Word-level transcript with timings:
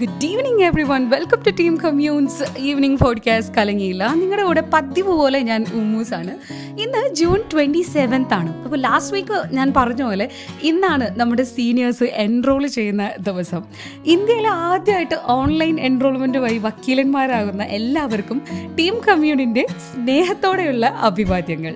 Good 0.00 0.24
evening 0.24 0.62
everyone 0.82 1.08
welcome 1.08 1.42
to 1.46 1.50
team 1.50 1.76
Commune's 1.76 2.58
evening 2.58 2.98
podcast 2.98 3.54
കലങ്ങിയില്ല 3.54 4.14
നിങ്ങളുടെ 4.14 4.46
കൂടെ 4.46 4.62
പതിവ് 4.72 5.08
പോലെ 5.08 5.40
ഞാൻ 5.40 5.64
ഉമ്മൂസ് 5.74 6.14
ആണ്. 6.14 6.38
ഇന്ന് 6.80 7.14
ജൂൺ 7.14 7.40
ട്വന്റി 7.52 7.82
സെവൻത്ത് 7.82 8.34
ആണ്. 8.34 8.62
അപ്പോൾ 8.62 8.78
ലാസ്റ്റ് 8.78 9.14
വീക്ക് 9.14 9.42
ഞാൻ 9.52 9.72
പറഞ്ഞ 9.76 10.02
പോലെ 10.02 10.28
ഇന്നാണ് 10.62 11.20
നമ്മുടെ 11.20 11.42
സീനിയേഴ്സ് 11.42 12.04
എൻറോൾ 12.04 12.66
ചെയ്യുന്ന 12.66 13.10
ദിവസം. 13.20 13.64
ഇന്ത്യയിൽ 14.06 14.46
ആദ്യമായിട്ട് 14.46 15.14
ഓൺലൈൻ 15.24 15.80
എൻറോൾമെന്റ് 15.80 16.38
വഴി 16.38 16.58
വക്കീലന്മാരാകുന്ന 16.58 17.62
എല്ലാവർക്കും 17.62 18.42
ടീം 18.78 18.94
കമ്മ്യൂണിന്റെ 19.08 19.66
സ്നേഹത്തോടെയുള്ള 19.70 20.86
അഭിവാദ്യങ്ങൾ. 20.86 21.74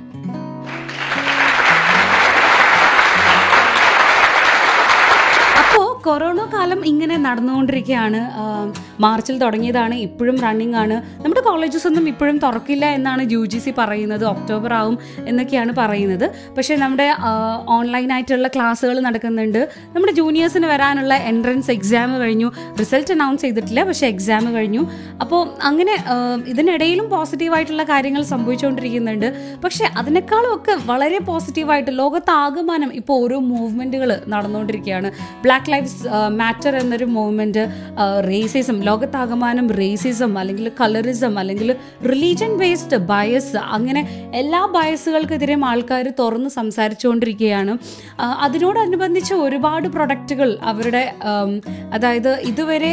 കൊറോണ 6.06 6.40
കാലം 6.52 6.80
ഇങ്ങനെ 6.90 7.16
നടന്നുകൊണ്ടിരിക്കുകയാണ് 7.24 8.20
മാർച്ചിൽ 9.04 9.36
തുടങ്ങിയതാണ് 9.42 9.94
ഇപ്പോഴും 10.06 10.36
റണ്ണിങ് 10.44 10.76
ആണ്. 10.82 10.96
നമ്മുടെ 11.22 11.42
കോളേജസ് 11.46 11.86
ഒന്നും 11.90 12.04
ഇപ്പോഴും 12.12 12.36
തുറക്കില്ല 12.44 12.84
എന്നാണ് 12.96 13.22
യു 13.32 13.40
ജി 13.52 13.58
സി 13.64 13.72
പറയുന്നത് 13.78 14.24
ഒക്ടോബർ 14.32 14.72
ആവും 14.78 14.96
എന്നൊക്കെയാണ് 15.30 15.72
പറയുന്നത്. 15.80 16.26
പക്ഷേ 16.56 16.76
നമ്മുടെ 16.76 17.06
ഓൺലൈനായിട്ടുള്ള 17.76 18.48
ക്ലാസ്സുകൾ 18.56 18.96
നടക്കുന്നുണ്ട്. 19.06 19.60
നമ്മുടെ 19.94 20.14
ജൂനിയേഴ്സിന് 20.20 20.66
വരാനുള്ള 20.72 21.14
എൻട്രൻസ് 21.32 21.70
എക്സാം 21.76 22.16
കഴിഞ്ഞു. 22.22 22.50
റിസൾട്ട് 22.80 23.12
അനൗൺസ് 23.16 23.42
ചെയ്തിട്ടില്ല 23.42 23.84
പക്ഷേ 23.90 24.06
എക്സാം 24.06 24.46
കഴിഞ്ഞു. 24.56 24.82
അപ്പോൾ 25.22 25.42
അങ്ങനെ 25.70 25.96
ഇതിനിടയിലും 26.54 27.08
പോസിറ്റീവായിട്ടുള്ള 27.14 27.86
കാര്യങ്ങൾ 27.92 28.24
സംഭവിച്ചുകൊണ്ടിരിക്കുന്നുണ്ട്. 28.32 29.28
പക്ഷേ 29.64 29.84
അതിനേക്കാളും 30.02 30.50
ഒക്കെ 30.56 30.76
വളരെ 30.92 31.20
പോസിറ്റീവായിട്ട് 31.30 31.92
ലോകത്താകമാനം 32.02 32.92
ഇപ്പോൾ 33.02 33.16
ഓരോ 33.24 33.38
മൂവ്മെന്റുകൾ 33.52 34.12
നടന്നുകൊണ്ടിരിക്കുകയാണ്. 34.34 35.10
ബ്ലാക്ക് 35.46 35.70
ലൈഫ്സ് 35.92 36.08
മാറ്റർ 36.32 36.72
എന്നൊരു 36.76 37.06
മൂവ്മെന്റ് 37.12 37.62
റേസിസം 38.26 38.76
ലോകത്താകമാനം 38.82 39.66
റേസിസം 39.72 40.32
അല്ലെങ്കിൽ 40.38 40.66
കളറിസം 40.80 41.34
അല്ലെങ്കിൽ 41.38 41.68
റിലീജിയൻ 42.04 42.52
ബേസ്ഡ് 42.58 42.98
ബയസ് 43.06 43.56
അങ്ങനെ 43.72 44.02
എല്ലാ 44.34 44.66
ബയസുകൾക്കെതിരെയും 44.66 45.64
ആൾക്കാർ 45.64 46.12
തുറന്ന് 46.18 46.50
സംസാരിച്ചുകൊണ്ടിരിക്കുകയാണ്. 46.50 47.78
അതിനോടനുബന്ധിച്ച് 48.20 49.34
ഒരുപാട് 49.34 49.88
പ്രൊഡക്റ്റുകൾ 49.88 50.58
അവരുടെ 50.62 51.12
അതായത് 51.92 52.32
ഇതുവരെ 52.40 52.92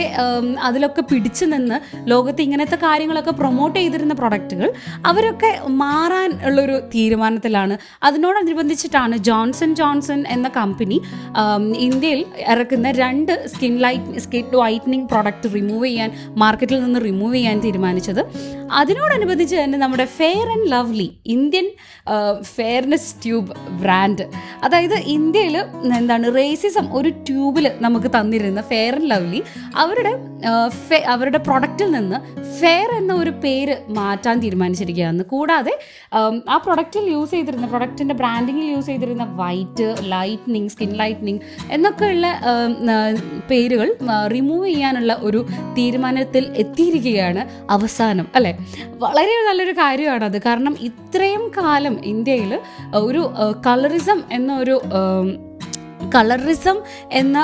അതിലൊക്കെ 0.61 1.01
പിടിച്ചു 1.01 1.45
നിന്ന് 1.45 1.77
ലോകത്ത് 2.09 2.41
ഇങ്ങനത്തെ 2.41 2.75
കാര്യങ്ങളൊക്കെ 2.75 3.31
പ്രൊമോട്ട് 3.31 3.79
ചെയ്തിരുന്ന 3.79 4.13
പ്രൊഡക്റ്റുകൾ 4.13 4.73
അവരൊക്കെ 5.05 5.51
മാറാൻ 5.67 6.39
ഉള്ളൊരു 6.45 6.81
തീരുമാനത്തിലാണ്. 6.95 7.77
അതിനോടനുബന്ധിച്ചിട്ടാണ് 8.03 9.17
ജോൺസൺ 9.17 9.75
ജോൺസൺ 9.75 10.23
എന്ന 10.27 10.47
കമ്പനി 10.57 11.01
ഇന്ത്യയിൽ 11.77 12.25
ഇറക്കുന്ന 12.47 12.91
രണ്ട് 12.91 13.47
skin 13.47 13.77
light 13.77 14.19
skin 14.19 14.45
whitening 14.55 15.07
product 15.07 15.53
remove 15.55 15.85
ചെയ്യാൻ 15.85 16.11
മാർക്കറ്റിൽ 16.35 16.83
നിന്ന് 16.83 16.99
റിമൂവ് 17.05 17.35
ചെയ്യാൻ 17.35 17.59
തീരുമാനിച്ചത്. 17.59 18.21
അതിനോടനുബന്ധിച്ച് 18.71 19.55
തന്നെ 19.55 19.77
നമ്മുടെ 19.79 20.05
Fair 20.05 20.47
and 20.55 20.71
Lovely 20.71 21.07
Indian 21.29 21.71
fairness 22.41 23.15
tube 23.23 23.51
brand 23.81 24.25
അതായത് 24.63 24.93
ഇന്ത്യയിൽ 24.93 25.57
എന്താണ് 25.97 26.35
റേസിസം 26.35 26.97
ഒരു 26.97 27.09
ട്യൂബിൽ 27.09 27.71
നമുക്ക് 27.81 28.07
തന്നിരുന്ന 28.07 28.61
ഫെയർ 28.61 28.95
ആൻഡ് 28.95 29.09
ലവ്ലി 29.11 29.43
അവരുടെ 29.75 30.13
അവരുടെ 31.07 31.37
പ്രൊഡക്റ്റിൽ 31.37 31.91
നിന്ന് 31.91 32.17
ഫെയർ 32.59 32.89
എന്ന 32.97 33.13
ഒരു 33.13 33.29
പേര് 33.29 33.75
മാറ്റാൻ 33.89 34.39
തീരുമാനിച്ചിരിക്കുകയാണ്. 34.39 35.25
കൂടാതെ 35.25 35.79
ആ 36.49 36.57
പ്രൊഡക്റ്റിൽ 36.57 37.09
യൂസ് 37.09 37.31
ചെയ്തിരുന്ന 37.31 37.67
പ്രൊഡക്റ്റിന്റെ 37.67 38.15
ബ്രാൻഡിങ്ങിൽ 38.15 38.65
യൂസ് 38.65 38.85
ചെയ്തിരുന്ന 38.85 39.23
വൈറ്റ് 39.23 39.95
ലൈറ്റ്നിങ് 40.01 40.69
സ്കിൻ 40.69 40.93
ലൈറ്റ്നിങ് 40.93 41.39
എന്നൊക്കെയുള്ള 41.71 42.27
പേരുകൾ 43.51 43.95
റിമൂവ് 44.31 44.67
ചെയ്യാനുള്ള 44.67 45.17
ഒരു 45.21 45.45
തീരുമാനത്തിൽ 45.77 46.53
എത്തിയിരിക്കുകയാണ് 46.55 47.71
അവസാനം. 47.71 48.27
അല്ലേ? 48.35 48.57
വളരെ 48.99 49.47
നല്ലൊരു 49.47 49.71
കാര്യമാണത് 49.71 50.41
കാരണം 50.41 50.75
ഇത്രയും 51.19 51.47
കാലം 51.57 51.95
ഇന്ത്യയിൽ 52.03 52.51
ഒരു 52.97 53.21
കളറിസം 53.65 54.19
എന്നൊരു 54.31 54.75
കളറിസം 56.15 56.77
എന്ന 57.11 57.37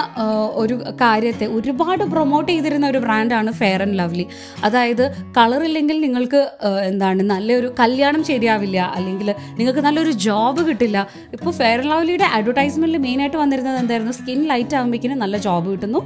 ഒരു 0.62 0.76
കാര്യത്തെ 1.02 1.46
ഒരുപാട് 1.58 2.04
പ്രൊമോട്ട് 2.04 2.50
ചെയ്തിരുന്ന 2.52 2.86
ഒരു 2.88 2.98
ബ്രാൻഡാണ് 2.98 3.52
ഫെയർ 3.52 3.82
ആൻഡ് 3.82 3.98
ലവ്ലി 4.00 4.26
അതായത് 4.64 5.06
കളറില്ലെങ്കിൽ 5.38 6.02
നിങ്ങൾക്ക് 6.02 6.42
എന്താണ് 6.90 7.24
നല്ലൊരു 7.24 7.76
കല്യാണം 7.80 8.24
ശരിയാവില്ല 8.24 8.80
അല്ലെങ്കിൽ 8.98 9.30
നിങ്ങൾക്ക് 9.58 9.80
നല്ലൊരു 9.80 10.12
ജോബ് 10.28 10.62
കിട്ടില്ല. 10.70 11.08
ഇപ്പോൾ 11.34 11.52
ഫെയർ 11.52 11.78
ആൻഡ് 11.80 11.92
ലവ്ലിയുടെ 11.92 12.28
അഡ്വർടൈസ്മെന്റിൽ 12.38 13.02
മെയിനായിട്ട് 13.08 13.38
വന്നിരുന്നത് 13.38 13.80
എന്തായിരുന്നു? 13.84 14.14
സ്കിൻ 14.20 14.42
ലൈറ്റ് 14.52 14.76
ആകുമ്പോഴേക്കും 14.76 15.20
നല്ല 15.26 15.38
ജോബ് 15.38 15.68
കിട്ടുന്നു 15.74 16.02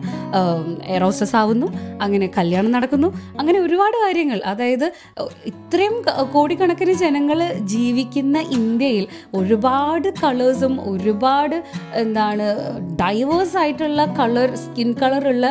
എറോസസ് 0.98 1.36
ആവുന്നു 1.36 1.68
അങ്ങനെ 2.02 2.28
കല്യാണം 2.38 2.72
നടക്കുന്നു 2.72 3.08
അങ്ങനെ 3.40 3.60
ഒരുപാട് 3.60 3.98
കാര്യങ്ങൾ. 4.06 4.42
അതായത് 4.46 4.86
ഇത്രയും 5.52 5.96
കോടിക്കണക്കിന് 6.32 6.94
ജനങ്ങൾ 7.04 7.40
ജീവിക്കുന്ന 7.74 8.38
ഇന്ത്യയിൽ 8.60 9.08
ഒരുപാട് 9.36 10.08
കളേഴ്സും 10.24 10.76
ഒരുപാട് 10.92 11.58
എന്താണ് 12.04 12.49
ഡൈവേഴ്സ് 12.96 13.58
ആയിട്ടുള്ള 13.58 14.06
കളർ 14.06 14.56
സ്കിൻ 14.56 14.94
കളറുള്ള 14.94 15.46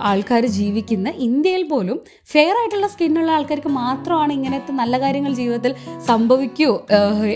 ആൾക്കാർ 0.00 0.46
ജീവിക്കുന്ന 0.46 1.08
ഇന്ത്യയിൽ 1.18 1.68
പോലും 1.68 1.98
ഫെയർ 2.28 2.54
ആയിട്ടുള്ള 2.58 2.86
സ്കിന്നുള്ള 2.86 3.30
ആൾക്കാർക്ക് 3.30 3.68
മാത്രമാണ് 3.68 4.32
ഇങ്ങനത്തെ 4.32 4.72
നല്ല 4.72 5.00
കാര്യങ്ങൾ 5.00 5.32
ജീവിതത്തിൽ 5.32 5.74
സംഭവിക്കൂ 6.06 6.70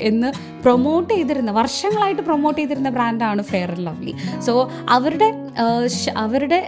എന്ന് 0.00 0.30
പ്രൊമോട്ട് 0.62 1.14
ചെയ്തിരുന്ന 1.14 1.50
വർഷങ്ങളായിട്ട് 1.50 2.22
പ്രൊമോട്ട് 2.22 2.60
ചെയ്തിരുന്ന 2.60 2.90
ബ്രാൻഡാണ് 2.90 3.42
ഫെയർ 3.42 3.70
ആൻഡ് 3.70 3.86
ലവ്ലി 3.86 4.14
സോ 4.46 4.70
അവരുടെ 4.88 5.30
അവരുടെ 6.16 6.60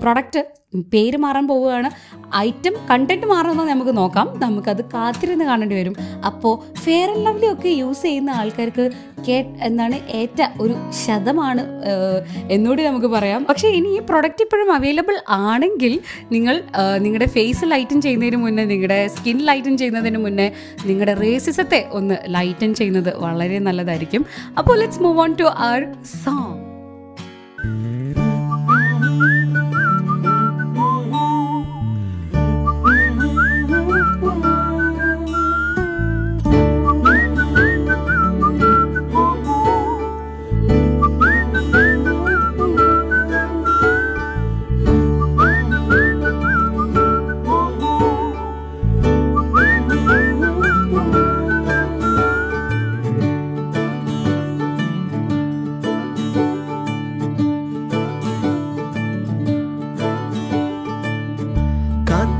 പ്രൊഡക്റ്റ് 0.00 0.42
പേര് 0.82 1.16
മാറാൻ 1.16 1.48
പോവുകയാണ്. 1.48 1.90
ഐറ്റം 2.36 2.74
കണ്ടന്റ് 2.90 3.26
മാറുന്നത് 3.26 3.68
നമുക്ക് 3.68 3.96
നോക്കാം. 3.96 4.28
നമുക്കത് 4.38 4.84
കാത്തിരുന്ന് 4.84 5.44
കാണേണ്ടി 5.44 5.76
വരും. 5.76 5.94
അപ്പോൾ 6.26 6.54
ഫെയർ 6.84 7.10
ആൻഡ് 7.10 7.26
ലവ്ലി 7.26 7.52
ഒക്കെ 7.52 7.68
യൂസ് 7.68 8.02
ചെയ്യുന്ന 8.02 8.30
ആൾക്കാർക്ക് 8.30 8.90
കേ 9.28 9.36
എന്താണ് 9.62 9.96
ഏറ്റ 10.10 10.48
ഒരു 10.60 10.74
ശതമാണ് 11.04 11.62
എന്നുകൂടി 12.50 12.82
നമുക്ക് 12.82 13.06
പറയാം. 13.06 13.46
പക്ഷേ 13.48 13.68
ഇനി 13.68 13.88
ഈ 13.88 14.00
പ്രൊഡക്റ്റ് 14.08 14.42
ഇപ്പോഴും 14.42 14.72
അവൈലബിൾ 14.74 15.16
ആണെങ്കിൽ 15.28 16.00
നിങ്ങൾ 16.32 16.62
നിങ്ങളുടെ 16.98 17.28
ഫേസ് 17.28 17.64
ലൈറ്റൻ 17.64 18.00
ചെയ്യുന്നതിന് 18.00 18.36
മുന്നേ 18.36 18.64
നിങ്ങളുടെ 18.64 19.06
സ്കിൻ 19.06 19.38
ലൈറ്റൻ 19.38 19.76
ചെയ്യുന്നതിന് 19.78 20.18
മുന്നേ 20.18 20.52
നിങ്ങളുടെ 20.86 21.14
റേസിസത്തെ 21.14 21.88
ഒന്ന് 21.92 22.14
ലൈറ്റൻ 22.26 22.74
ചെയ്യുന്നത് 22.74 23.16
വളരെ 23.16 23.58
നല്ലതായിരിക്കും. 23.58 24.26
അപ്പോൾ 24.58 24.78
let's 24.78 25.02
move 25.02 25.20
on 25.20 25.32
to 25.40 25.44
our 25.44 25.94
song 26.24 26.63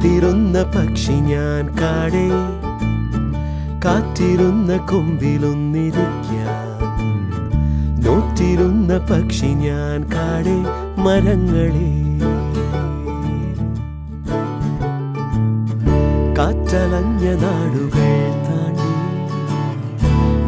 കാത്തിരുന്ന 0.05 0.63
പക്ഷി 0.63 1.13
ഞാൻ 1.13 1.69
കാടേ. 1.81 2.29
കാത്തിരുന്ന 3.85 4.77
കൊമ്പിലൊന്നിരിക്കാൻ. 4.77 6.69
നോറ്റിരുന്ന 8.05 8.99
പക്ഷി 8.99 9.47
ഞാൻ 9.47 10.05
കാടേ 10.15 10.57
മരങ്ങളെ. 11.03 11.95
കാറ്റലഞ്ഞ 16.39 17.25
നാടുകൾ 17.43 18.13
താണ്ടി 18.47 18.93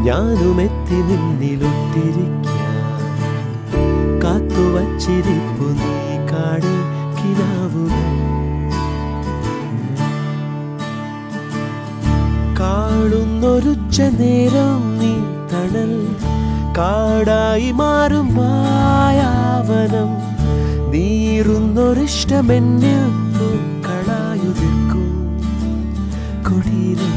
ഞാനുമെത്തി 0.04 0.98
നിന്നിലൊട്ടിരിക്കാൻ 1.08 2.92
കാത്തുവച്ചിരിപ്പു 4.24 5.68
നീ 5.80 6.16
കാടേ 6.32 6.76
കിനാവുകൾ. 7.18 8.35
പാടുന്നൊരുച്ച 12.76 14.00
നേരം 14.00 14.98
നീ 14.98 15.14
തണൽ. 15.52 16.16
കാടായി 16.78 17.70
മാറും 17.70 18.34
മായാവനം. 18.34 20.10
നീറുന്നൊരിഷ്ടമെന്നിൽ 20.90 23.02
പൂക്കളായുതിക്കും 23.38 25.08
കൊടിയിലും 26.42 27.16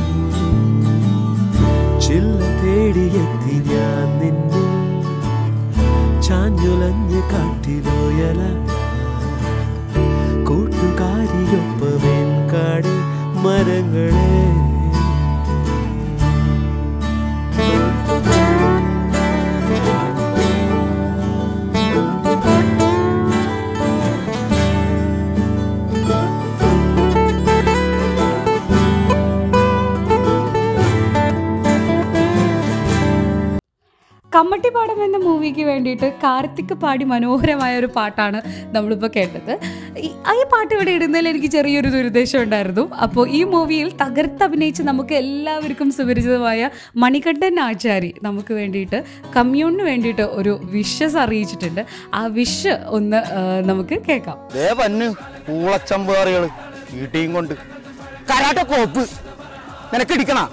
ചില്ല 2.02 2.62
തേടിയെത്തി 2.62 3.70
ഞാൻ 3.70 4.20
നിന്നെ. 4.20 4.66
ചാഞ്ഞുലഞ്ഞ് 6.22 7.22
കാട്ടിലോയല. 7.22 8.42
കൂട്ടുകാരിയൊപ്പമേൻ 10.44 12.30
കാടി 12.54 12.98
മരങ്ങളെ. 13.44 14.49
കമ്മട്ടിപ്പാടം 34.40 35.04
എന്ന 35.04 35.18
മൂവിക്ക് 35.18 35.64
വേണ്ടിയിട്ട് 35.64 36.14
കാർത്തിക് 36.24 36.74
പാടി 36.74 37.06
മനോഹരമായ 37.06 37.80
ഒരു 37.80 37.86
പാട്ടാണ് 37.86 38.42
നമ്മളിപ്പോൾ 38.76 39.08
കേട്ടത്. 39.16 39.60
ഈ- 39.98 40.12
പാട്ട് 40.44 40.76
ഇവിടെ 40.76 40.92
ഇടുന്നതിൽ 40.92 41.30
എനിക്ക് 41.30 41.48
ചെറിയൊരു 41.48 41.90
ദുരുദ്ദേശം 41.90 42.42
ഉണ്ടായിരുന്നു. 42.42 42.94
അപ്പോൾ 42.94 43.30
ഈ 43.30 43.44
മൂവിയിൽ 43.44 43.98
തകർത്തഭിനയിച്ച് 44.02 44.84
നമുക്ക് 44.84 45.14
എല്ലാവർക്കും 45.14 45.92
സുപരിചിതമായ 45.92 46.70
മണികണ്ഠൻ 46.96 47.60
ആചാരി 47.60 48.14
നമുക്ക് 48.24 48.54
വേണ്ടിയിട്ട് 48.54 49.04
കമ്മ്യൂണിന് 49.38 49.84
വേണ്ടിയിട്ട് 49.84 50.22
ഒരു 50.22 50.60
വിഷസ് 50.64 51.18
അറിയിച്ചിട്ടുണ്ട്. 51.18 51.86
ആ 52.14 52.26
വിഷ് 52.26 52.68
ഒന്ന് 52.68 53.18
നമുക്ക് 53.66 54.02
കേൾക്കാം. 54.10 54.38
കൊണ്ട് 57.34 57.54
കരാട്ട 58.30 58.60
കോപ്പ് 58.60 59.00
നിനക്ക് 59.94 60.12
ഇടിക്കണ 60.12 60.50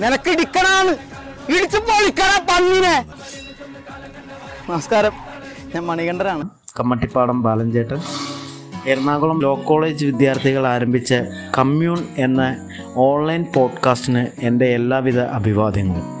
നിനക്ക് 0.00 0.30
ഇടിക്കണാന്ന് 0.30 1.13
ഇടിച്ചു 1.48 1.78
പൊളിക്കണ 1.78 2.40
പന്നിനെ. 2.50 3.04
നമസ്കാരം. 4.70 5.12
ഞാൻ 5.74 5.86
മണികണ്ഠനാണ്. 5.86 6.48
കമ്മട്ടിപ്പാടം 6.80 7.42
ബാലൻചേട്ടൻ. 7.42 7.98
എറണാകുളം 8.86 9.42
ലോ 9.42 9.62
കോളേജ് 9.64 10.06
വിദ്യാർത്ഥികൾ 10.06 10.66
ആരംഭിച്ച 10.66 11.14
കമ്മ്യൂൺ 11.58 12.06
എന്ന 12.18 12.56
ഓൺലൈൻ 12.96 13.44
പോഡ്കാസ്റ്റിന് 13.56 14.26
എന്റെ 14.38 14.64
എല്ലാവിധ 14.64 15.18
അഭിവാദ്യങ്ങളും. 15.18 16.14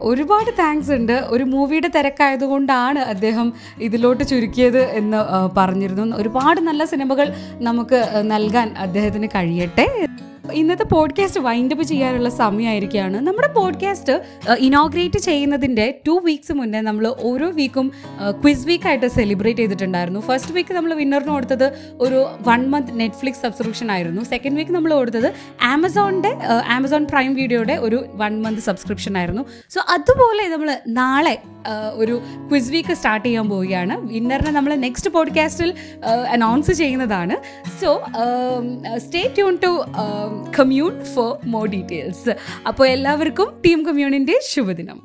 ഒരുപാട് 0.00 0.50
താങ്ക്സ് 0.58 0.92
ഉണ്ട്. 0.92 1.12
ഒരു 1.12 1.44
മൂവിയുടെ 1.44 1.88
തിരക്കായതുകൊണ്ടാണ് 1.88 2.98
അദ്ദേഹം 2.98 3.52
ഇതിലോട്ട് 3.80 4.24
ചുരുക്കിയത് 4.24 4.82
എന്ന് 4.82 5.16
പറഞ്ഞിരുന്നു. 5.56 6.16
ഒരുപാട് 6.16 6.60
നല്ല 6.60 6.84
സിനിമകൾ 6.84 7.34
നമുക്ക് 7.52 8.08
നൽകാൻ 8.20 8.74
അദ്ദേഹത്തിന് 8.78 9.26
കഴിയട്ടെ. 9.26 10.06
ഇന്നത്തെ 10.52 10.84
പോഡ്കാസ്റ്റ് 10.84 11.40
വൈൻഡ് 11.40 11.56
വൈൻഡപ്പ് 11.58 11.84
ചെയ്യാനുള്ള 11.84 12.28
സമയമായിരിക്കുകയാണ്. 12.28 13.20
നമ്മുടെ 13.26 13.48
പോഡ്കാസ്റ്റ് 13.52 14.14
ഇനോഗ്രേറ്റ് 14.58 15.18
ചെയ്യുന്നതിന്റെ 15.18 16.00
ടു 16.06 16.20
വീക്സ് 16.24 16.52
മുന്നേ 16.52 16.80
നമ്മൾ 16.80 17.14
ഓരോ 17.20 17.50
വീക്കും 17.50 17.92
ക്വിസ് 18.42 18.66
വീക്കായിട്ട് 18.66 19.06
സെലിബ്രേറ്റ് 19.06 19.60
ചെയ്തിട്ടുണ്ടായിരുന്നു. 19.60 20.20
ഫസ്റ്റ് 20.20 20.52
വീക്ക് 20.52 20.74
നമ്മൾ 20.74 20.94
വിന്നറിന് 20.94 21.30
കൊടുത്തത് 21.30 21.96
ഒരു 22.00 22.26
വൺ 22.48 22.70
മന്ത് 22.70 23.00
നെറ്റ്ഫ്ലിക്സ് 23.00 23.42
സബ്സ്ക്രിപ്ഷൻ 23.42 23.90
ആയിരുന്നു. 23.90 24.22
സെക്കൻഡ് 24.22 24.56
വീക്ക് 24.56 24.72
നമ്മൾ 24.72 24.94
കൊടുത്തത് 24.94 25.34
ആമസോണിന്റെ 25.62 26.32
ആമസോൺ 26.66 27.06
പ്രൈം 27.06 27.34
വീഡിയോയുടെ 27.34 27.72
ഒരു 27.72 28.06
വൺ 28.14 28.42
മന്ത് 28.42 28.60
സബ്സ്ക്രിപ്ഷൻ 28.60 29.18
ആയിരുന്നു. 29.18 29.44
സോ 29.70 29.80
അതുപോലെ 29.88 30.48
നമ്മൾ 30.48 30.78
നാളെ 30.86 31.38
ഒരു 31.94 32.20
ക്വിസ് 32.50 32.70
വീക്ക് 32.70 32.94
സ്റ്റാർട്ട് 32.94 33.26
ചെയ്യാൻ 33.28 33.48
പോവുകയാണ്. 33.48 33.94
വിന്നറിനെ 34.00 34.50
നമ്മൾ 34.50 34.74
നെക്സ്റ്റ് 34.74 35.10
പോഡ്കാസ്റ്റിൽ 35.10 35.74
അനൗൺസ് 36.30 36.72
ചെയ്യുന്നതാണ്. 36.72 37.36
So 37.80 38.02
stay 38.96 39.32
tune 39.34 39.58
to 39.64 39.72
Commune 40.58 41.04
for 41.04 41.32
more 41.44 41.66
details 41.68 42.36
അപ്പോൾ 42.68 42.88
എല്ലാവർക്കും 42.88 43.60
ടീം 43.66 43.86
കമ്മ്യൂണിന്റെ 43.86 44.38
ശുഭദിനം. 44.50 45.00